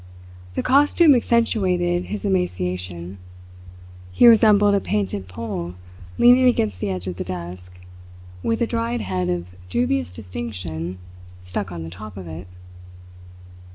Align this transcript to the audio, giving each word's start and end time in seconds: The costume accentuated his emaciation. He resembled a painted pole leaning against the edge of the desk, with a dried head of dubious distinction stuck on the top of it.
The 0.55 0.63
costume 0.63 1.13
accentuated 1.13 2.05
his 2.05 2.25
emaciation. 2.25 3.19
He 4.11 4.25
resembled 4.25 4.73
a 4.73 4.79
painted 4.79 5.27
pole 5.27 5.75
leaning 6.17 6.45
against 6.45 6.79
the 6.79 6.89
edge 6.89 7.05
of 7.05 7.17
the 7.17 7.23
desk, 7.23 7.75
with 8.41 8.61
a 8.63 8.65
dried 8.65 9.01
head 9.01 9.29
of 9.29 9.49
dubious 9.69 10.11
distinction 10.11 10.97
stuck 11.43 11.71
on 11.71 11.83
the 11.83 11.91
top 11.91 12.17
of 12.17 12.27
it. 12.27 12.47